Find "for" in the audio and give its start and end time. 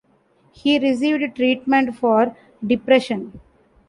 1.95-2.35